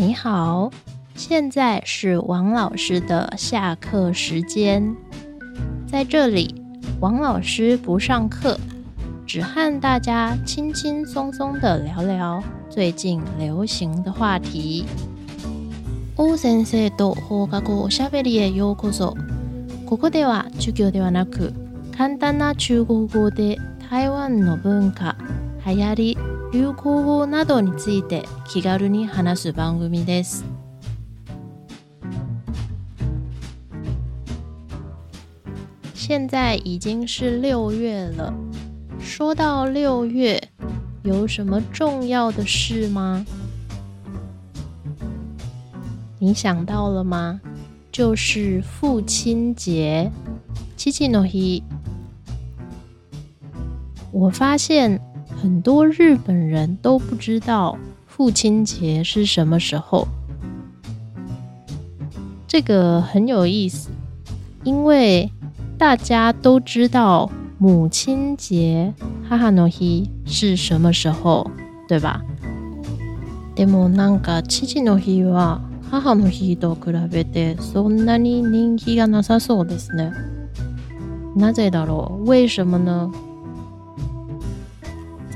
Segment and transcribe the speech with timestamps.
[0.00, 0.70] 你好，
[1.16, 4.94] 现在是王老师的下课时间。
[5.88, 6.54] 在这里，
[7.00, 8.56] 王老师不上课，
[9.26, 12.40] 只和大家轻轻松松的聊聊
[12.70, 14.84] 最近流行的话题。
[16.14, 19.16] 王先生と課後おしゃべりへようこそ。
[19.84, 21.52] ここでは授業ではなく、
[21.92, 23.58] 簡単な中国語で
[23.90, 25.16] 台湾の文化、
[25.66, 26.27] 流行り。
[26.50, 30.46] 流行語どについて気軽に話す番組です。
[35.92, 38.32] 现在已经是六月了。
[38.98, 40.42] 说到六月，
[41.02, 43.26] 有什么重要的事吗？
[46.18, 47.38] 你想到了吗？
[47.92, 50.10] 就是父亲节。
[50.78, 51.62] 七七ノ日。
[54.12, 54.98] 我发现。
[55.40, 60.08] 很多日本人都不知道父亲节是什么时候，
[62.48, 63.90] 这个很有意思，
[64.64, 65.30] 因为
[65.78, 68.92] 大家都知道母亲节
[69.28, 71.48] （哈哈诺ヒ）是什么时候，
[71.86, 72.20] 对吧？
[73.54, 80.10] でもなんか父の日は母の日と比べてそんなに人気がなさそうですね。
[81.36, 82.28] なぜだろう？
[82.28, 83.12] 为什么呢？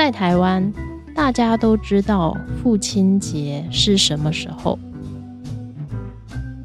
[0.00, 0.72] 在台湾，
[1.14, 4.78] 大家都知道父亲节是什么时候。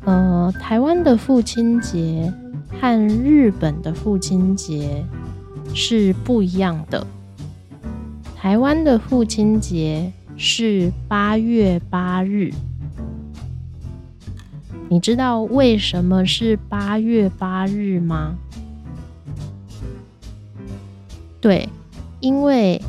[0.05, 2.31] 呃，台湾的父亲节
[2.79, 5.03] 和日本的父亲节
[5.73, 7.05] 是不一样的。
[8.37, 12.53] 台湾的父亲节是八月八日。
[14.87, 18.37] 你知道为什么是八月八日吗？
[21.41, 21.67] 对，
[22.21, 22.81] 因为。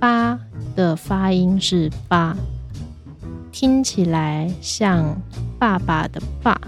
[0.00, 0.38] 八
[0.76, 2.36] 的发音是“八”，
[3.50, 5.04] 听起来像
[5.58, 6.58] “爸爸”的“爸”。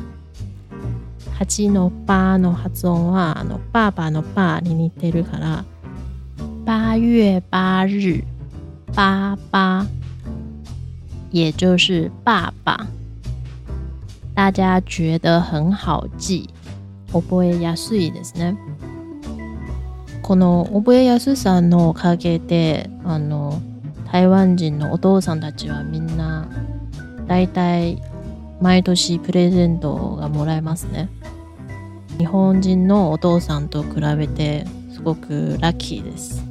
[1.38, 1.70] 八チ
[2.04, 5.64] 八バノハゾワノ爸爸の爸に似てるから。
[6.66, 8.24] 八月八日，
[8.94, 9.86] 八八，
[11.30, 12.86] 也就是爸爸。
[14.34, 16.48] 大家觉得很好记。
[17.10, 18.56] 覚えやすいですね。
[20.22, 23.60] この覚えやすさのおかげであの
[24.12, 26.46] 台湾人のお父さんたちはみんな
[27.26, 28.00] 大体
[28.60, 31.08] 毎年プレゼントがもらえますね
[32.18, 36.44] 日本人のお父さんと比べてすごくラッキーです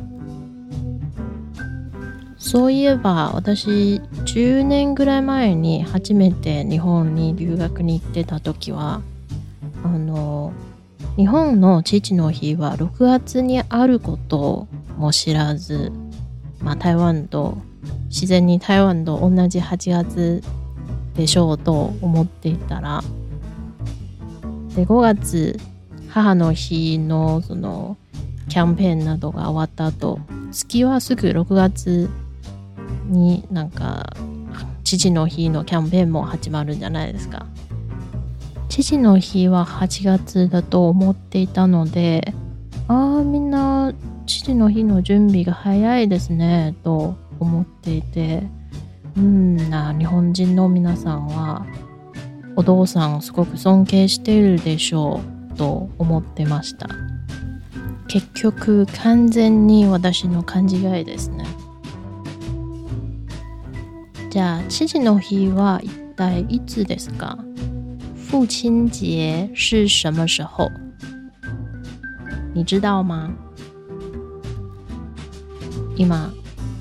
[2.38, 9.02] そういえば私10年ぐらい前に初めて日本に留学に行ってた時は
[9.84, 10.54] あの
[11.18, 14.68] 日本の父の日は6月にあること
[14.98, 15.92] も知らず、
[16.62, 17.58] まあ、台湾と
[18.10, 20.44] 自然に台湾と同じ8月
[21.16, 23.02] でしょうと思っていたら
[24.76, 25.60] で5月
[26.10, 27.98] 母の日のその
[28.50, 30.20] キャンペーンなどが終わった後
[30.52, 32.10] 月はすぐ6月
[33.10, 34.14] になんか
[34.84, 37.46] 父の日のキャンペーンも始まるんじゃないですか。
[38.84, 42.34] 父の日は8月だと思っていたので
[42.88, 43.92] ああみんな
[44.26, 48.42] 父の日の準備が早いですねと思っていて
[49.18, 49.58] うん
[50.00, 51.66] 日本人の皆さんは
[52.56, 55.20] お父さんをすごく尊敬しているでしょ
[55.54, 56.88] うと思ってました
[58.08, 61.46] 結局完全に私の勘違いですね
[64.32, 67.38] じゃあ父の日は一体いつですか
[68.30, 70.70] 父亲节是什么时候？
[72.54, 73.34] 你知道吗？
[75.98, 76.08] 今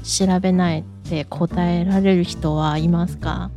[0.05, 3.49] 調べないって答えられる人はいますか？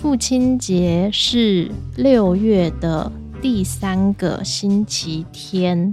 [0.00, 3.10] 父亲节是六月的
[3.42, 5.92] 第三个星期天。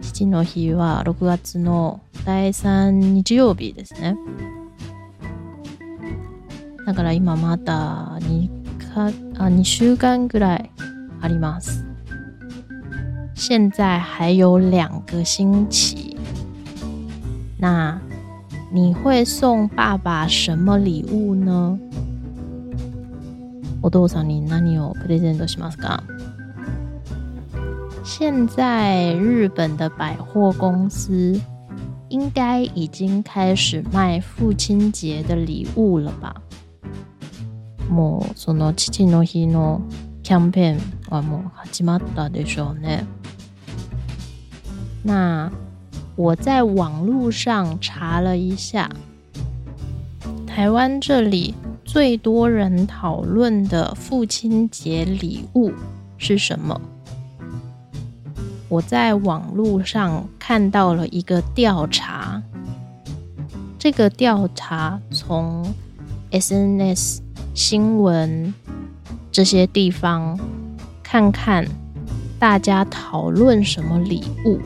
[0.00, 4.16] 父の日は6月の第3日曜日ですね。
[6.86, 10.68] 那个来妈妈的，你看啊，你休干过来
[11.20, 11.80] 阿里 mas。
[13.34, 16.14] 现在还有两个星期，
[17.58, 17.98] 那
[18.70, 21.78] 你会送爸爸什么礼物呢？
[23.80, 26.02] お父さんに何をプレゼントしますか？
[28.04, 31.40] 现在日本的百货公司
[32.10, 36.34] 应该已经开始卖父亲节的礼物了吧？
[37.94, 39.80] もうその父の日の
[40.24, 40.78] キャンペーン
[41.10, 43.06] はもう始まったでしょうね。
[46.16, 48.88] 我在网络上查了一下，
[50.46, 51.52] 台湾这里
[51.84, 55.72] 最多人讨论的父亲节礼物
[56.18, 56.80] 是什么？
[58.68, 62.40] 我在网络上看到了一个调查，
[63.78, 65.64] 这个调查从
[66.32, 67.18] SNS。
[67.54, 68.52] 新闻
[69.30, 70.36] 这些地方
[71.04, 71.64] 看看
[72.36, 74.58] 大家讨论什么礼物。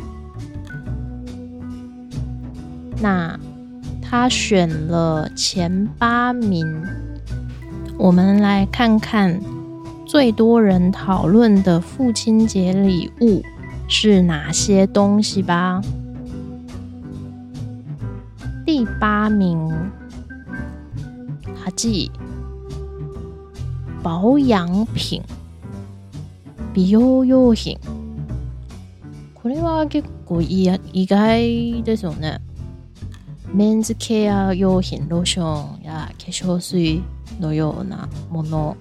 [2.99, 3.39] 那
[4.01, 6.83] 他选了前八名，
[7.99, 9.39] 我们来看看
[10.07, 13.45] 最多人讨论的父亲节礼物
[13.87, 15.83] 是哪些东西吧。
[18.65, 19.71] 第八名，
[21.63, 22.11] 阿季
[24.09, 25.21] 保养品、
[26.75, 27.77] 美容用品，
[29.35, 32.41] これは結構い意外ですよね。
[33.53, 37.03] メンズケア用品、ローションや化粧水
[37.39, 38.79] のようなもの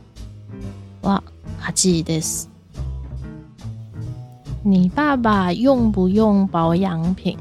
[1.02, 1.22] は
[1.60, 2.50] はです。
[4.64, 7.38] 你爸爸用不用保养品？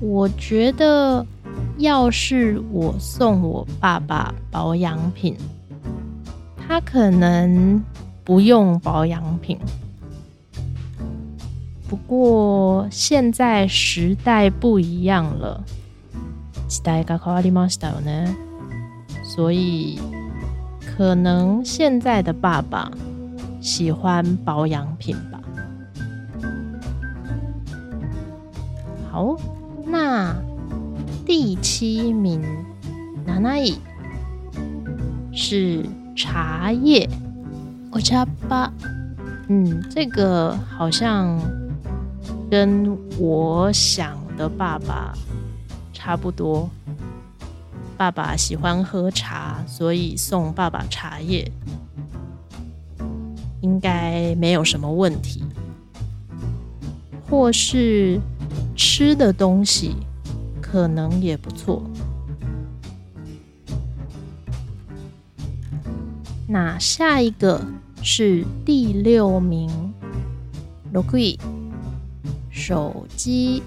[0.00, 1.22] 我觉得
[1.76, 5.36] 要是我送我爸爸保养品。
[6.72, 7.84] 他可能
[8.24, 9.58] 不用保养品，
[11.86, 15.62] 不过现在时代不一样了
[16.70, 16.90] ，s t
[18.00, 18.34] 呢，
[19.22, 20.00] 所以
[20.80, 22.90] 可能现在的爸爸
[23.60, 25.40] 喜欢保养品吧。
[29.10, 29.36] 好，
[29.84, 30.34] 那
[31.26, 32.40] 第七名
[33.26, 33.58] 奶奶
[35.34, 35.84] 是？
[36.14, 37.08] 茶叶，
[37.90, 38.72] 我家吧。
[39.48, 41.38] 嗯，这个好像
[42.50, 42.86] 跟
[43.18, 45.12] 我想的爸爸
[45.92, 46.68] 差不多。
[47.96, 51.48] 爸爸喜欢喝茶，所以送爸爸茶叶
[53.62, 55.42] 应该没有什么问题。
[57.30, 58.18] 或是
[58.76, 59.94] 吃的东西
[60.60, 61.82] 可能也不错。
[66.52, 67.64] 那下一个
[68.02, 69.70] 是第六名，
[70.92, 71.38] 罗 y
[72.50, 73.62] 手机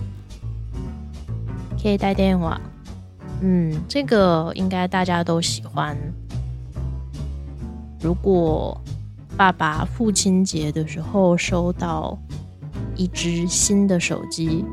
[1.81, 2.61] 可以带电话。
[3.41, 5.97] 嗯，这个应该大家都喜欢。
[7.99, 8.79] 如果
[9.35, 12.15] 爸爸父亲节的时候收到
[12.95, 14.63] 一只新的手机，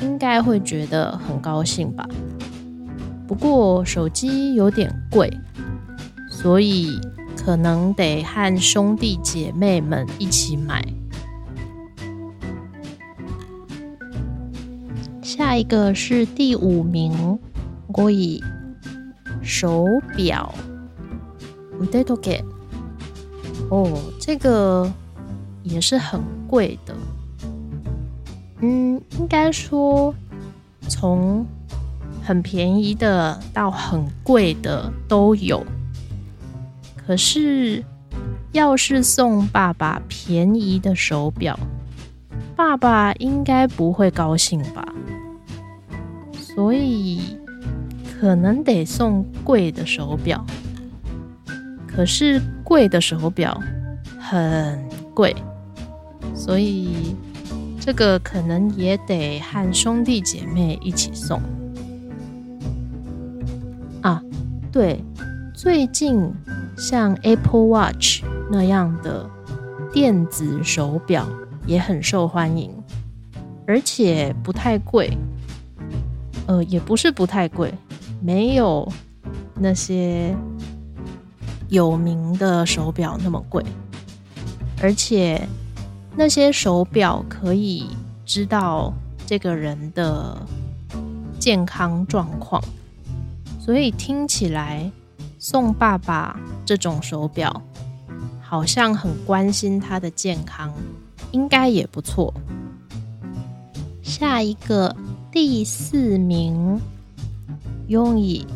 [0.00, 2.08] 应该会觉得很高兴吧？
[3.26, 5.28] 不过手机有点贵。
[6.40, 6.98] 所以
[7.44, 10.82] 可能得和兄弟姐妹们一起买。
[15.20, 17.38] 下一个是第五名，
[17.88, 18.42] 我以
[19.42, 19.84] 手
[20.16, 20.54] 表，
[21.78, 22.42] 我得都给。
[23.70, 24.90] 哦，这个
[25.62, 26.96] 也是很贵的。
[28.62, 30.14] 嗯，应该说
[30.88, 31.44] 从
[32.24, 35.62] 很便宜的到很贵的都有。
[37.10, 37.82] 可是，
[38.52, 41.58] 要是送爸爸便宜的手表，
[42.54, 44.86] 爸爸应该不会高兴吧？
[46.32, 47.36] 所以，
[48.20, 50.46] 可能得送贵的手表。
[51.84, 53.60] 可是，贵的手表
[54.16, 54.78] 很
[55.12, 55.34] 贵，
[56.32, 57.16] 所以
[57.80, 61.42] 这个可能也得和兄弟姐妹一起送。
[64.00, 64.22] 啊，
[64.70, 65.02] 对。
[65.62, 66.32] 最近，
[66.78, 69.28] 像 Apple Watch 那样的
[69.92, 71.28] 电子手表
[71.66, 72.70] 也很受欢迎，
[73.66, 75.12] 而且不太贵。
[76.46, 77.74] 呃，也不是不太贵，
[78.22, 78.90] 没有
[79.54, 80.34] 那些
[81.68, 83.62] 有名的手表那么贵。
[84.80, 85.46] 而且
[86.16, 87.86] 那些手表可以
[88.24, 88.90] 知道
[89.26, 90.38] 这个人的
[91.38, 92.64] 健康状况，
[93.60, 94.90] 所以听起来。
[95.42, 97.62] 送爸爸这种手表，
[98.42, 100.70] 好像很关心他的健康，
[101.32, 102.32] 应该也不错。
[104.02, 104.94] 下一个
[105.32, 106.78] 第四名，
[107.88, 108.46] 用以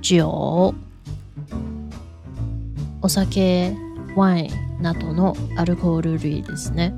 [0.00, 0.72] 酒、
[3.02, 3.20] お酒、
[4.16, 4.48] wine
[4.80, 6.94] などのアルコール類ですね。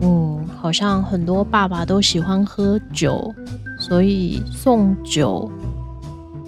[0.00, 3.34] 嗯，好像很多爸爸都喜欢喝酒，
[3.80, 5.50] 所以送酒。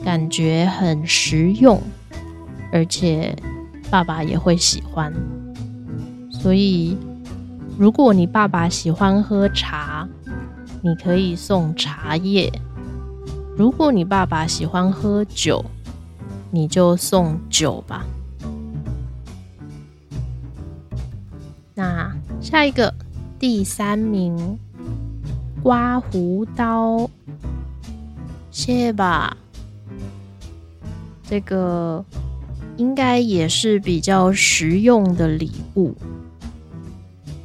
[0.05, 1.81] 感觉很实用，
[2.73, 3.35] 而且
[3.91, 5.13] 爸爸也会喜欢。
[6.31, 6.97] 所以，
[7.79, 10.09] 如果你爸爸喜欢喝茶，
[10.83, 12.51] 你可以送茶叶；
[13.57, 15.65] 如果你爸爸喜欢喝酒，
[16.51, 18.05] 你就送酒吧。
[21.75, 22.93] 那下一个
[23.39, 24.59] 第三名，
[25.63, 27.09] 刮胡刀，
[28.51, 29.37] 谢谢吧。
[31.33, 32.05] 这个
[32.77, 35.97] 应该也是比较实用的礼物。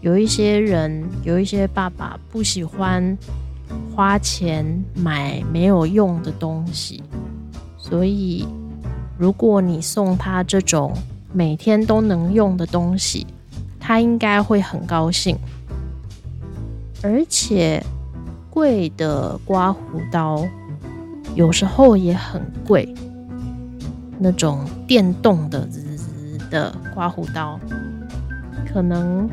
[0.01, 3.17] 有一些人，有一些爸爸不喜欢
[3.95, 7.01] 花钱买没有用的东西，
[7.77, 8.45] 所以
[9.17, 10.91] 如果你送他这种
[11.31, 13.25] 每天都能用的东西，
[13.79, 15.33] 他应该会很高兴。
[17.01, 17.81] 而且，
[18.49, 20.45] 贵的刮胡刀
[21.35, 22.93] 有时候也很贵。
[24.19, 25.67] 那种电动的
[26.49, 27.59] 的刮胡刀，
[28.71, 29.29] 可能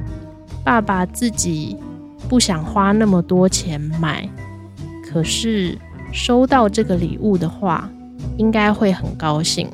[0.64, 1.76] 爸爸自己
[2.28, 4.28] 不想花那么多钱买，
[5.10, 5.78] 可是
[6.12, 7.88] 收到这个礼物的话，
[8.36, 9.68] 应该会很高兴。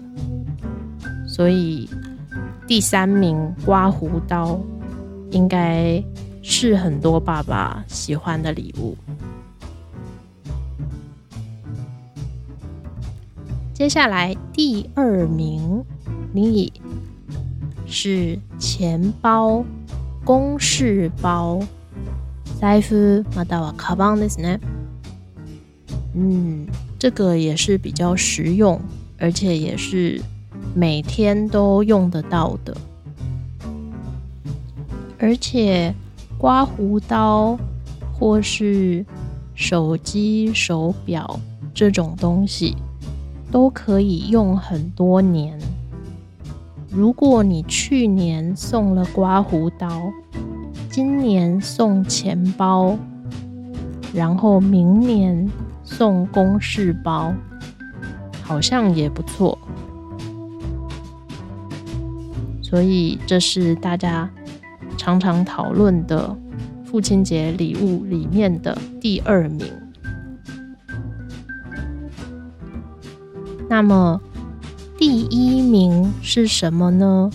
[1.27, 1.89] 所以
[2.67, 4.61] 第三名刮胡刀
[5.31, 6.03] 应该
[6.43, 8.97] 是很多爸爸喜欢的礼物。
[13.81, 15.83] 接下来第二名，
[16.35, 16.71] 你
[17.87, 19.65] 是钱包、
[20.23, 21.59] 公事包、
[26.15, 26.67] 嗯，
[26.99, 28.79] 这个也是比较实用，
[29.17, 30.21] 而且也是
[30.75, 32.77] 每天都用得到的。
[35.19, 35.95] 而且
[36.37, 37.59] 刮胡刀
[38.13, 39.03] 或是
[39.55, 41.41] 手机、手表
[41.73, 42.77] 这种东西。
[43.51, 45.59] 都可以用很多年。
[46.91, 50.11] 如果你去年送了刮胡刀，
[50.91, 52.97] 今年送钱包，
[54.15, 55.49] 然后明年
[55.85, 57.33] 送公事包，
[58.43, 59.59] 好像也不错。
[62.63, 64.31] 所以这是大家
[64.97, 66.37] 常常讨论的
[66.85, 69.67] 父亲节礼物里面的第二名。
[73.71, 74.21] 那么
[74.99, 77.31] 第一名是什么呢？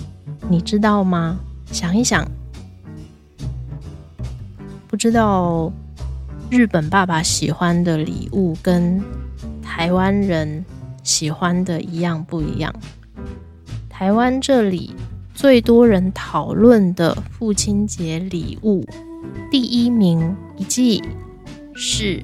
[0.49, 1.39] 你知道吗？
[1.71, 2.29] 想一想，
[4.85, 5.71] 不知道
[6.51, 9.01] 日本爸爸喜欢的礼物跟
[9.63, 10.65] 台湾人
[11.03, 12.75] 喜欢的一样不一样？
[13.89, 14.93] 台湾这里
[15.33, 18.85] 最多人讨论的父亲节礼物
[19.49, 21.01] 第一名，以及
[21.73, 22.21] 是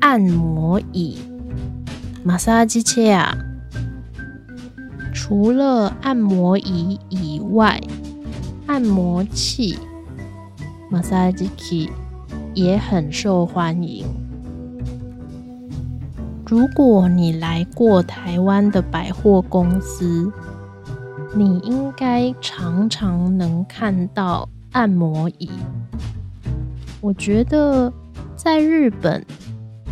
[0.00, 1.16] 按摩椅。
[2.28, 3.38] 马萨拉基切亚
[5.14, 7.78] 除了按摩椅以外，
[8.66, 9.78] 按摩器
[10.90, 11.88] 马萨拉基切
[12.52, 14.04] 也很受欢迎。
[16.44, 20.28] 如果你来过台湾的百货公司，
[21.32, 25.48] 你应该常常能看到按摩椅。
[27.00, 27.90] 我觉得
[28.34, 29.24] 在日本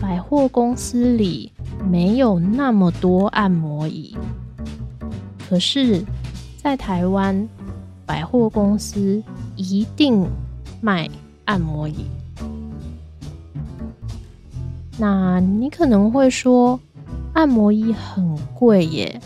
[0.00, 1.52] 百货公司里。
[1.83, 4.16] 没有那么多按摩椅，
[5.49, 6.02] 可是，
[6.62, 7.47] 在台湾，
[8.07, 9.23] 百货公司
[9.57, 10.26] 一定
[10.81, 11.09] 卖
[11.45, 11.95] 按摩椅。
[14.99, 16.78] 那你可能会说，
[17.35, 19.21] 按摩椅很贵耶，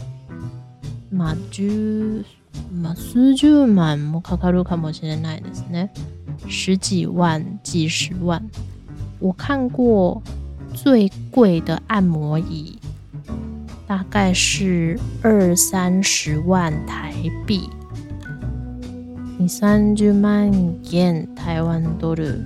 [1.10, 1.64] 嘛就
[2.72, 5.90] 嘛数十万，かるかもしれないですね。
[6.48, 8.42] 十几万、几十万，
[9.20, 10.20] 我看过。
[10.80, 12.78] 最贵的按摩椅
[13.88, 17.12] 大概是二三十万台
[17.44, 17.68] 币，
[19.40, 20.48] 二三十万
[20.92, 22.38] 圆台湾ドル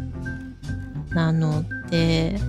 [1.14, 2.40] なので、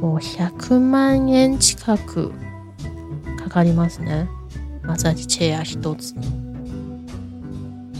[0.00, 2.32] もう百万円近く
[3.38, 4.26] かかりますね。
[4.82, 6.26] マザジチェア一つに、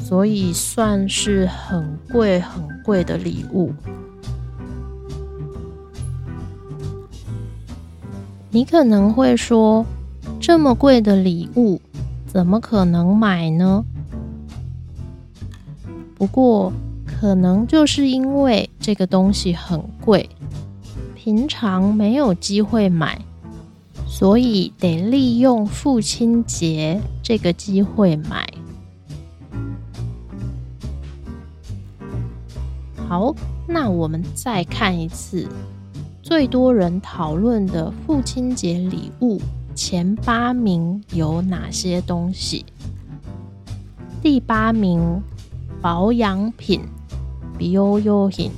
[0.05, 3.73] 所以算是很贵很贵的礼物。
[8.55, 9.83] 你可能会说，
[10.39, 11.81] 这么贵的礼物
[12.27, 13.83] 怎么可能买呢？
[16.17, 16.71] 不过，
[17.07, 20.29] 可能就是因为这个东西很贵，
[21.15, 23.19] 平常没有机会买，
[24.07, 28.47] 所以得利用父亲节这个机会买。
[33.09, 33.35] 好，
[33.67, 35.49] 那我们再看一次。
[36.33, 39.39] 最多人讨论的父亲节礼物
[39.75, 42.65] 前八名有哪些东西？
[44.23, 45.23] 第八名
[45.83, 46.81] 保养品
[47.59, 48.51] b e o u y 品。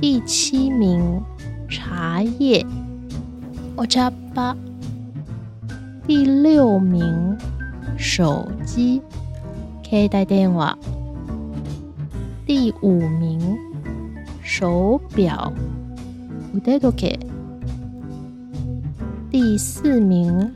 [0.00, 1.22] 第七名
[1.70, 2.66] 茶叶
[3.76, 4.56] ，Ocha 吧。
[6.04, 7.38] 第六名
[7.96, 9.00] 手机
[9.84, 10.76] ，K 台电话。
[12.44, 13.56] 第五名
[14.42, 15.52] 手表。
[16.62, 17.18] 腕時計。
[19.30, 20.52] 第四名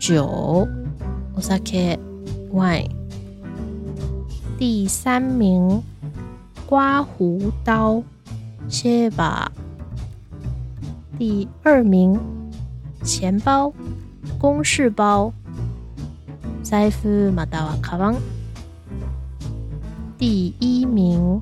[0.00, 0.68] 酒九，
[1.34, 1.98] 我撒开
[2.50, 2.88] Y，
[4.58, 5.82] 第三名
[6.66, 9.52] 刮胡刀，ーバ把，
[11.18, 12.18] 第二名
[13.04, 13.70] 钱包，
[14.38, 15.30] 公事包，
[16.62, 18.14] 塞夫马达瓦卡邦，
[20.16, 21.38] 第一名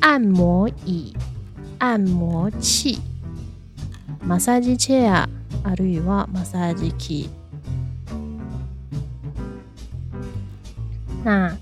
[0.00, 1.12] 按摩椅。
[1.86, 2.98] 按摩器、
[4.26, 5.28] massage c h a i
[5.64, 7.28] あるいは m a s s a g 机。
[11.22, 11.54] 那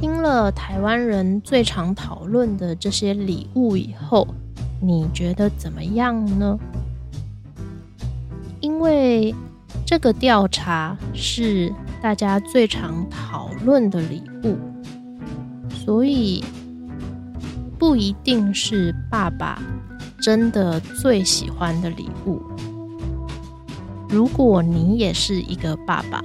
[0.00, 4.26] 听了台湾人最常讨论的这些礼物以后，
[4.80, 6.58] 你觉得怎么样呢？
[8.62, 9.34] 因为
[9.84, 14.56] 这个调查是大家最常讨论的礼物，
[15.84, 16.42] 所以。
[17.88, 19.62] 不一定是爸爸
[20.20, 22.42] 真的最喜欢的礼物。
[24.08, 26.20] 如果你也是一个爸爸，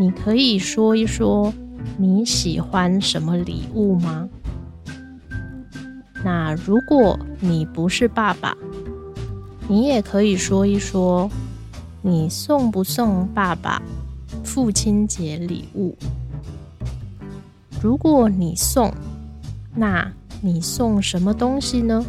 [0.00, 1.54] 你可以说一说
[1.96, 4.28] 你喜欢什么礼物吗？
[6.24, 8.52] 那如果你不是爸爸，
[9.68, 11.30] 你也可以说一说
[12.02, 13.80] 你送不送爸爸
[14.44, 15.96] 父亲节礼物？
[17.80, 18.92] 如果你送，
[19.72, 20.10] 那。
[20.46, 22.04] 你送什么东西呢？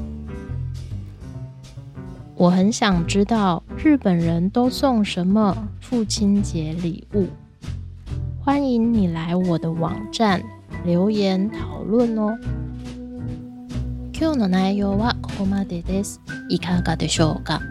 [2.35, 7.27] 我很想知道日本人都送什么父亲节礼物。
[8.43, 10.43] 欢迎你来我的网站
[10.83, 12.37] 留言讨论哦。
[14.11, 16.19] 今日の内容はここまでです。
[16.49, 17.61] いかがでしょうか？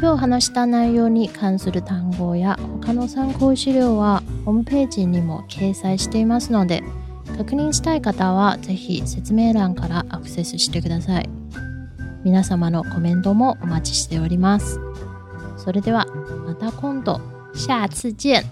[0.00, 6.80] 今日話した内容に関する単語や他の参考資料はホームページにも掲載していますので。
[7.44, 11.28] 確認したい方は是非説明欄からアクセスしてください
[12.22, 14.78] 皆様のコメントもお待ちしております
[15.56, 16.04] それでは
[16.44, 17.18] また今度
[17.54, 18.42] 下次见